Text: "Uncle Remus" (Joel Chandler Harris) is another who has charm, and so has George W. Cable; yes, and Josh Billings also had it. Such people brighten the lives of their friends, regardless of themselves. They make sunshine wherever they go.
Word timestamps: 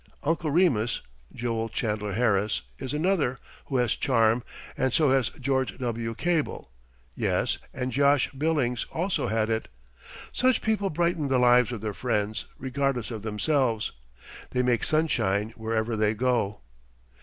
"Uncle 0.23 0.49
Remus" 0.49 1.01
(Joel 1.31 1.69
Chandler 1.69 2.13
Harris) 2.13 2.63
is 2.79 2.91
another 2.91 3.37
who 3.65 3.77
has 3.77 3.95
charm, 3.95 4.41
and 4.75 4.91
so 4.91 5.11
has 5.11 5.29
George 5.39 5.77
W. 5.77 6.15
Cable; 6.15 6.71
yes, 7.13 7.59
and 7.71 7.91
Josh 7.91 8.31
Billings 8.31 8.87
also 8.91 9.27
had 9.27 9.51
it. 9.51 9.67
Such 10.31 10.63
people 10.63 10.89
brighten 10.89 11.27
the 11.27 11.37
lives 11.37 11.71
of 11.71 11.81
their 11.81 11.93
friends, 11.93 12.45
regardless 12.57 13.11
of 13.11 13.21
themselves. 13.21 13.91
They 14.49 14.63
make 14.63 14.83
sunshine 14.83 15.49
wherever 15.51 15.95
they 15.95 16.15
go. 16.15 16.61